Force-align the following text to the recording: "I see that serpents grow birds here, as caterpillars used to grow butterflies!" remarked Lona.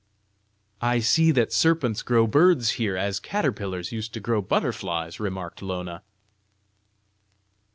"I 0.81 0.97
see 0.97 1.29
that 1.29 1.53
serpents 1.53 2.01
grow 2.01 2.25
birds 2.25 2.71
here, 2.81 2.97
as 2.97 3.19
caterpillars 3.19 3.91
used 3.91 4.15
to 4.15 4.19
grow 4.19 4.41
butterflies!" 4.41 5.19
remarked 5.19 5.61
Lona. 5.61 6.01